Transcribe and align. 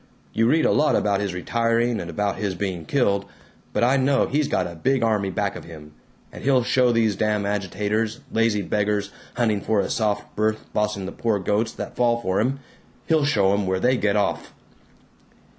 You 0.33 0.47
read 0.47 0.65
a 0.65 0.71
lot 0.71 0.95
about 0.95 1.19
his 1.19 1.31
retiring 1.35 1.99
and 2.01 2.09
about 2.09 2.37
his 2.37 2.55
being 2.55 2.85
killed, 2.85 3.25
but 3.71 3.83
I 3.83 3.97
know 3.97 4.25
he's 4.25 4.47
got 4.47 4.65
a 4.65 4.73
big 4.73 5.03
army 5.03 5.29
back 5.29 5.55
of 5.55 5.63
him, 5.65 5.91
and 6.31 6.43
he'll 6.43 6.63
show 6.63 6.91
these 6.91 7.15
damn 7.15 7.45
agitators, 7.45 8.19
lazy 8.31 8.63
beggars 8.63 9.11
hunting 9.35 9.61
for 9.61 9.79
a 9.79 9.91
soft 9.91 10.35
berth 10.35 10.65
bossing 10.73 11.05
the 11.05 11.11
poor 11.11 11.37
goats 11.37 11.71
that 11.73 11.95
fall 11.95 12.19
for 12.19 12.39
'em, 12.39 12.61
he'll 13.05 13.25
show 13.25 13.53
'em 13.53 13.67
where 13.67 13.79
they 13.79 13.95
get 13.95 14.15
off!" 14.15 14.53